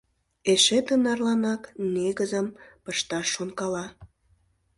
Эше 0.51 0.79
тынарланак 0.87 1.61
негызым 1.93 2.47
пышташ 2.83 3.25
шонкала. 3.35 3.85